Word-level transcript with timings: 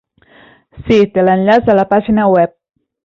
Sí, 0.87 0.97
té 1.17 1.25
l'enllaç 1.27 1.69
a 1.75 1.77
la 1.81 1.85
pàgina 1.93 2.27
web. 2.37 2.57